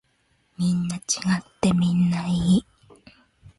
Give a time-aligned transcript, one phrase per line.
[0.57, 1.01] みんな違っ
[1.61, 2.65] てみんないい。